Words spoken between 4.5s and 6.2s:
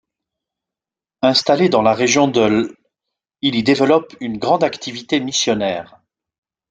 activité missionnaire.